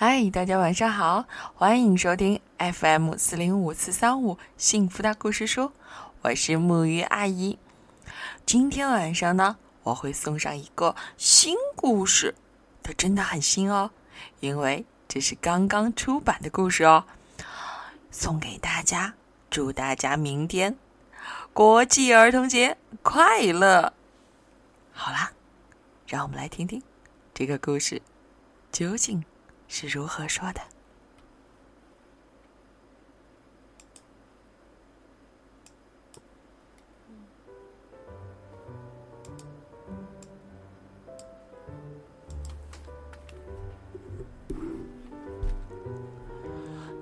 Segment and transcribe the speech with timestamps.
[0.00, 1.26] 嗨，大家晚上好，
[1.56, 5.72] 欢迎收听 FM 四零五四三五幸福的故事书，
[6.22, 7.58] 我是木鱼阿姨。
[8.46, 12.36] 今天晚上呢，我会送上一个新故事，
[12.80, 13.90] 它真的很新哦，
[14.38, 17.04] 因为这是刚刚出版的故事哦。
[18.12, 19.14] 送给大家，
[19.50, 20.76] 祝大家明天
[21.52, 23.92] 国际儿童节快乐！
[24.92, 25.32] 好啦，
[26.06, 26.80] 让我们来听听
[27.34, 28.00] 这个故事
[28.70, 29.24] 究竟。
[29.68, 30.60] 是如何说的？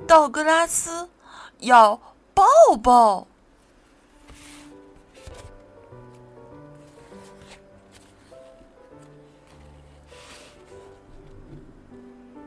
[0.07, 1.09] 道格拉斯
[1.59, 2.01] 要
[2.35, 2.45] 抱
[2.83, 3.27] 抱。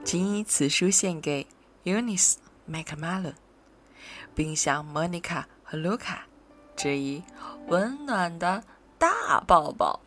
[0.09, 1.45] 谨以此书献给
[1.83, 2.37] Eunice
[2.67, 3.35] McMullen，
[4.33, 6.17] 并向 Monica 和 Luca
[6.75, 7.21] 致以
[7.67, 8.63] 温暖的
[8.97, 9.99] 大抱抱。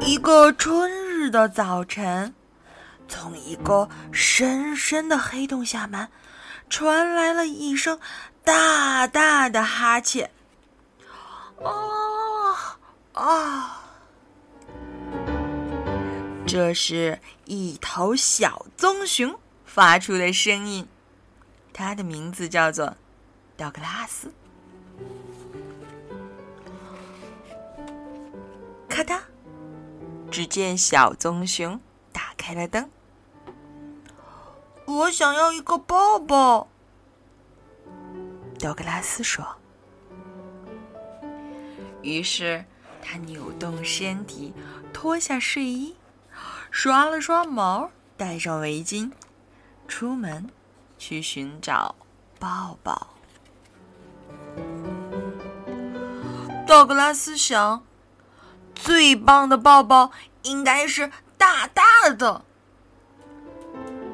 [0.00, 2.34] 一个春日的早晨，
[3.06, 6.08] 从一个深深的黑洞下面
[6.70, 8.00] 传来了一声
[8.42, 10.30] 大大的哈欠。
[11.62, 12.78] 啊
[13.12, 13.82] 啊！
[16.46, 20.86] 这是一头小棕熊发出的声音，
[21.72, 22.96] 它的名字叫做
[23.56, 24.32] 道格拉斯。
[28.88, 29.18] 咔嗒，
[30.30, 31.80] 只见小棕熊
[32.12, 32.88] 打开了灯。
[34.86, 36.68] 我想要一个抱抱，
[38.60, 39.44] 道格拉斯说。
[42.02, 42.64] 于是
[43.02, 44.54] 他扭动身体，
[44.92, 45.96] 脱下睡衣。
[46.78, 49.10] 刷了刷毛，戴上围巾，
[49.88, 50.50] 出门
[50.98, 51.94] 去寻找
[52.38, 53.14] 抱抱。
[56.66, 57.82] 道格拉斯想，
[58.74, 60.10] 最棒的抱抱
[60.42, 62.44] 应该是大大的。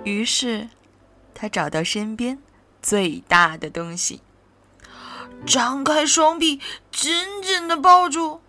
[0.05, 0.69] 于是，
[1.35, 2.39] 他找到身边
[2.81, 4.21] 最大的东西，
[5.45, 6.61] 张开双臂，
[6.93, 8.41] 紧紧的抱住，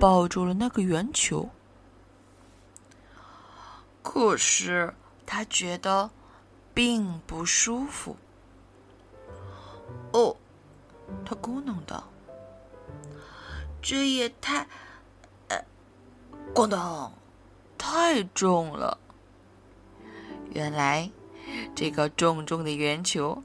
[0.00, 1.50] 抱住了那个圆球。
[4.02, 4.94] 可是
[5.26, 6.10] 他觉得
[6.72, 8.16] 并不舒服。
[10.12, 10.36] 哦，
[11.24, 12.02] 他咕哝道
[13.82, 14.66] ：“这也太……
[15.48, 15.64] 呃，
[16.54, 17.12] 咣当，
[17.76, 18.98] 太重了。
[20.52, 21.10] 原来
[21.74, 23.42] 这个重重的圆球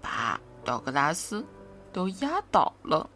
[0.00, 1.44] 把道格拉斯
[1.92, 3.08] 都压倒了。”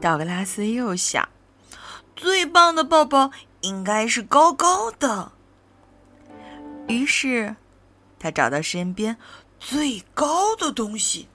[0.00, 1.28] 道格拉斯又想。
[2.22, 5.32] 最棒的抱抱应该是高高的。
[6.86, 7.56] 于是，
[8.16, 9.16] 他找到身边
[9.58, 11.28] 最高的东西。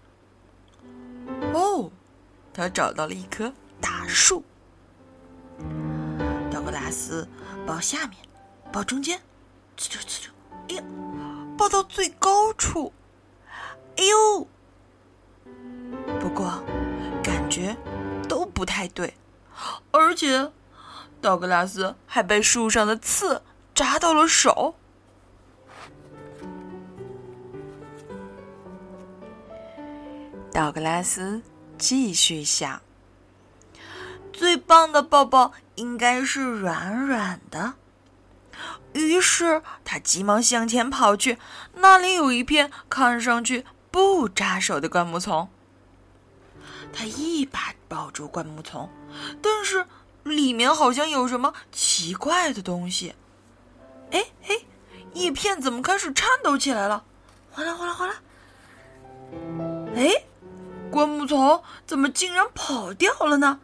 [1.53, 1.92] 哦，
[2.53, 4.46] 他找到了一棵大树。
[6.50, 7.28] 道格拉斯
[7.66, 8.16] 抱下面，
[8.72, 9.19] 抱中间，
[9.75, 10.31] 呲溜呲溜，
[10.69, 10.84] 哎呀，
[11.58, 12.94] 抱到最高处，
[13.98, 14.48] 哎呦！
[16.22, 16.64] 不过，
[17.22, 17.75] 感觉
[18.30, 19.14] 都不太对，
[19.92, 20.50] 而且。
[21.19, 23.41] 道格拉斯还被树上的刺
[23.73, 24.75] 扎到了手。
[30.51, 31.41] 道格拉斯
[31.77, 32.81] 继续想：
[34.31, 37.73] 最棒的抱抱应该是软软的。
[38.94, 41.38] 于是他急忙向前跑去，
[41.75, 45.50] 那里有一片看上去不扎手的灌木丛。
[46.94, 48.89] 他一把抱住灌木丛，
[49.41, 49.85] 但是。
[50.29, 53.15] 里面好像有什么奇怪的东西，
[54.11, 54.57] 哎哎，
[55.13, 57.03] 叶片怎么开始颤抖起来了？
[57.51, 58.15] 哗啦哗啦哗啦！
[59.95, 60.23] 哎，
[60.91, 63.59] 灌木丛怎么竟然跑掉了呢？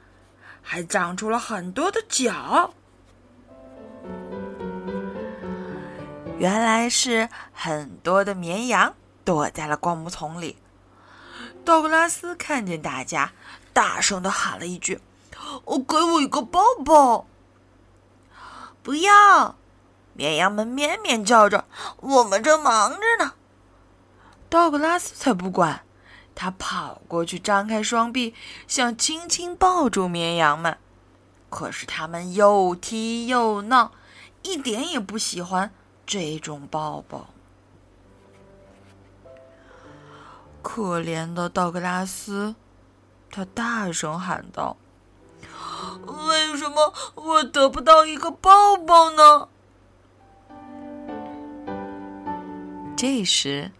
[0.62, 2.74] 还长出了很多的脚，
[6.38, 10.58] 原来是很多的绵羊躲在了灌木丛里。
[11.66, 13.32] 道格拉斯看见大家，
[13.74, 15.00] 大声的喊了一句。
[15.66, 17.26] 哦，给我一个抱抱！
[18.82, 19.56] 不要！
[20.14, 21.66] 绵羊们咩咩叫着，
[21.98, 23.34] 我们正忙着呢。
[24.50, 25.84] 道格拉斯才不管，
[26.36, 28.36] 他跑过去，张开双臂，
[28.68, 30.78] 想轻轻抱住绵羊们。
[31.50, 33.92] 可是他们又踢又闹，
[34.44, 35.74] 一点也不喜欢
[36.06, 37.30] 这种抱抱。
[40.62, 42.56] 可怜的道格拉斯，
[43.32, 44.78] 他大声喊道
[46.06, 49.50] ：“为什么我得不到一个抱抱呢？”
[52.96, 53.72] 这时，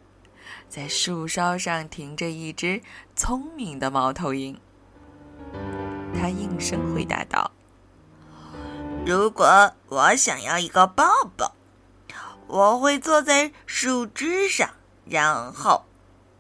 [0.68, 2.82] 在树梢上停着一只
[3.16, 4.60] 聪明的猫头鹰。
[6.14, 7.52] 他应声回答道
[9.06, 11.06] ：“如果我想要一个抱
[11.38, 11.54] 抱，
[12.48, 14.70] 我会坐在树枝上，
[15.06, 15.86] 然后……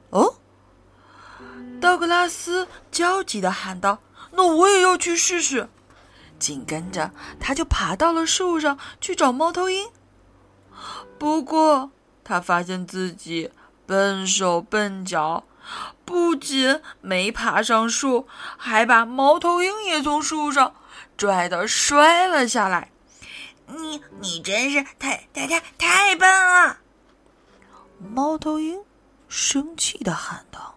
[0.10, 0.36] 哦！”
[1.82, 4.00] 道格拉斯焦急的喊道
[4.34, 5.70] ：“那我也要去试试！”
[6.38, 9.90] 紧跟着，他就爬到了树上去找猫头鹰。
[11.18, 11.92] 不过，
[12.24, 13.52] 他发现自己
[13.86, 15.46] 笨手笨脚。
[16.04, 18.28] 不仅没爬上树，
[18.58, 20.76] 还把猫头鹰也从树上
[21.16, 22.92] 拽得摔了下来。
[23.68, 26.80] 你你真是太太太太笨了！
[28.14, 28.82] 猫头鹰
[29.30, 30.76] 生气的喊道：“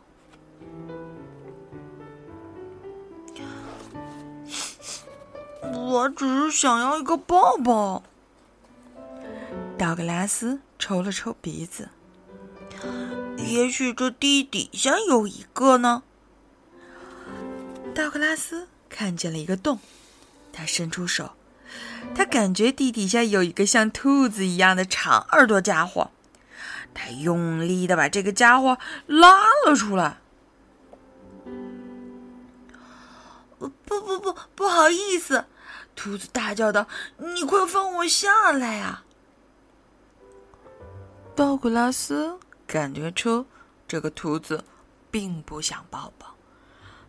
[5.73, 8.03] 我只是想要一个抱抱。”
[9.79, 11.89] 道格拉斯抽了抽鼻子。
[13.37, 16.03] 也许这地底下有一个呢。
[17.95, 19.79] 道格拉斯看见了一个洞，
[20.53, 21.33] 他伸出手，
[22.15, 26.11] 他感觉地底下有一个像兔子一样的长耳朵家伙，
[26.95, 30.19] 他用力的把这个家伙拉了出来。
[33.59, 33.69] 不
[34.01, 35.47] 不不，不好意思！
[35.97, 36.87] 兔子大叫道
[37.19, 39.03] ：“你快放我下来呀！”
[41.35, 42.39] 道格拉斯。
[42.69, 43.47] 感觉出
[43.87, 44.65] 这个兔子
[45.09, 46.35] 并不想抱抱，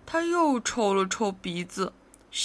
[0.06, 1.92] 他又抽了抽鼻子，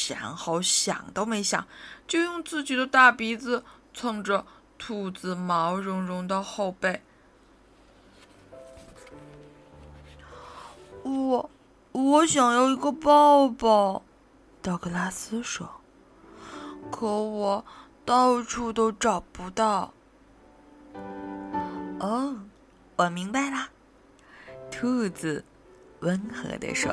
[0.08, 1.68] 然后想都没想，
[2.08, 3.62] 就用自己的大鼻子
[3.92, 4.46] 蹭着
[4.78, 7.02] 兔子毛茸茸的后背。
[11.02, 11.50] 我
[11.92, 14.02] 我想要一个抱抱，
[14.62, 15.81] 道格拉斯说，
[16.92, 17.64] 可我
[18.04, 19.92] 到处都找不到。
[21.98, 22.36] 哦。
[22.94, 23.68] 我明白啦，
[24.70, 25.42] 兔子
[26.00, 26.92] 温和地说：“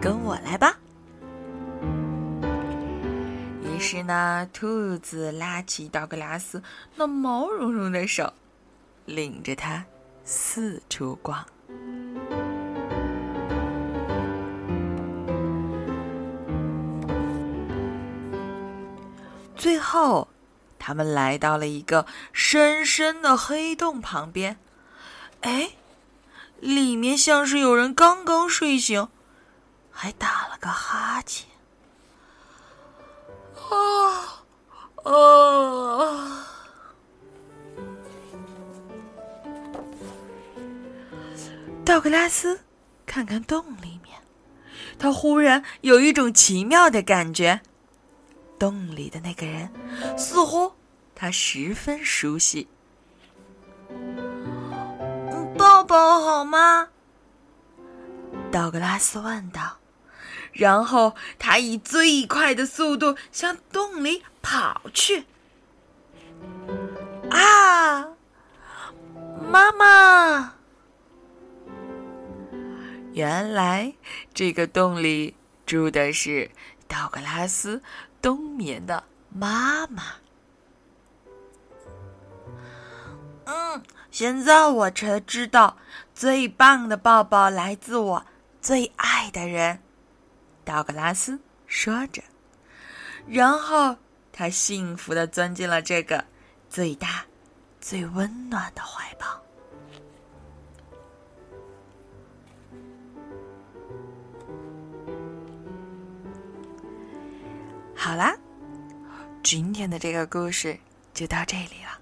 [0.00, 0.78] 跟我来吧。”
[3.62, 6.62] 于是呢，兔子拉起道格拉斯
[6.94, 8.32] 那毛茸茸的手，
[9.04, 9.84] 领着他
[10.24, 11.44] 四处逛。
[19.64, 20.28] 最后。
[20.78, 24.58] 他们来到了一个深深的黑洞旁边，
[25.40, 25.70] 哎，
[26.60, 29.08] 里面像是有人刚刚睡醒，
[29.90, 31.48] 还打了个哈欠。
[33.54, 34.44] 啊
[35.04, 36.46] 啊！
[41.86, 42.60] 道格拉斯
[43.06, 44.20] 看看洞里面，
[44.98, 47.62] 他忽然有一种奇妙的感觉。
[48.58, 49.70] 洞里的那个人，
[50.16, 50.72] 似乎
[51.14, 52.68] 他十分熟悉。
[55.56, 56.88] 抱抱好吗？
[58.50, 59.78] 道格拉斯问道。
[60.52, 65.24] 然后他以最快的速度向洞里跑去。
[67.30, 68.08] 啊，
[69.50, 70.54] 妈妈！
[73.12, 73.94] 原来
[74.32, 75.34] 这个洞里
[75.66, 76.50] 住的是
[76.86, 77.82] 道格拉斯。
[78.24, 80.02] 冬眠的妈妈。
[83.44, 85.76] 嗯，现在我才知道，
[86.14, 88.24] 最棒的抱抱来自我
[88.62, 89.78] 最爱的人。
[90.64, 92.22] 道格拉斯说着，
[93.26, 93.94] 然后
[94.32, 96.24] 他幸福的钻进了这个
[96.70, 97.26] 最大、
[97.78, 99.43] 最温暖的怀抱。
[108.14, 108.32] 好啦，
[109.42, 110.78] 今天的这个故事
[111.12, 111.98] 就到这里了。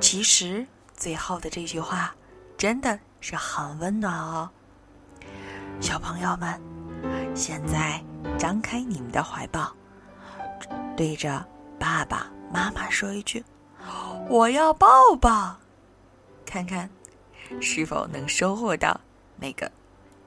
[0.00, 2.12] 其实最后的这句话
[2.56, 4.50] 真的是很温暖哦，
[5.80, 6.60] 小朋友们，
[7.32, 8.02] 现在
[8.36, 9.72] 张开你们的怀抱，
[10.96, 11.46] 对着
[11.78, 13.44] 爸爸妈妈说一句
[14.28, 14.88] ：“我要抱
[15.20, 15.56] 抱。”
[16.44, 16.90] 看看
[17.60, 19.00] 是否能收获到
[19.36, 19.70] 那个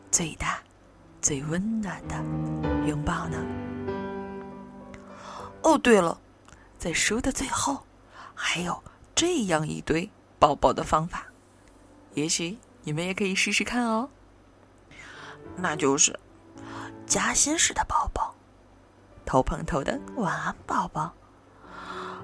[0.09, 0.59] 最大、
[1.21, 2.15] 最温暖的
[2.87, 3.37] 拥抱呢？
[5.63, 6.19] 哦，对了，
[6.77, 7.83] 在书的最后，
[8.33, 11.25] 还有这样一堆抱抱的方法，
[12.13, 14.09] 也许你们也可以试试看哦。
[15.55, 16.19] 那就是
[17.05, 18.33] 夹心式的抱抱，
[19.25, 21.13] 头碰头的晚安抱抱，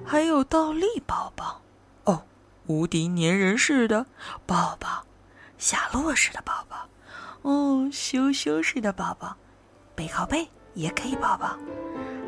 [0.04, 1.60] 还有倒立抱抱，
[2.04, 2.24] 哦，
[2.66, 4.06] 无敌粘人式的
[4.46, 5.04] 抱抱，
[5.58, 6.88] 下落式的抱抱，
[7.42, 9.36] 哦，羞羞式的宝宝，
[9.94, 11.56] 背靠背也可以抱抱。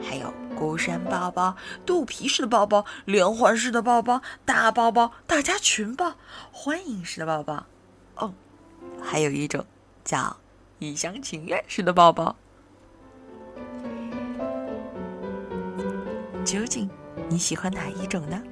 [0.02, 6.14] 还有孤山抱抱、肚皮式的抱抱、连环式的抱抱、大抱抱、大家群抱、
[6.50, 7.66] 欢迎式的抱抱。
[8.16, 8.35] 哦，
[9.02, 9.64] 还有一种
[10.04, 10.37] 叫
[10.78, 12.37] 一厢情愿式的抱抱。
[16.45, 16.90] 究竟
[17.28, 18.42] 你喜欢哪一种呢？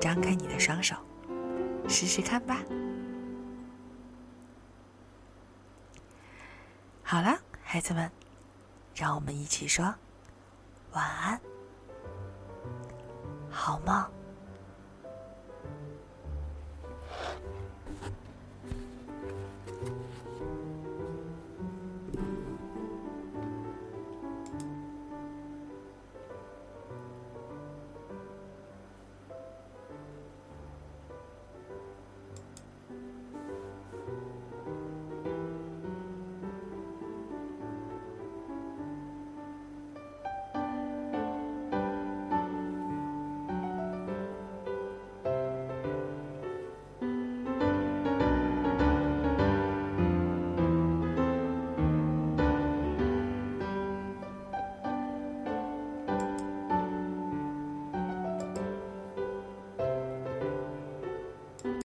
[0.00, 0.94] 张开你的双手，
[1.88, 2.58] 试试看吧。
[7.02, 8.10] 好了，孩子们。
[8.94, 9.94] 让我们一起说
[10.92, 11.40] 晚安，
[13.50, 14.23] 好梦。